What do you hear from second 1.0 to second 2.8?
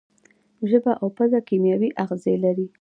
او پزه کیمیاوي آخذې لري.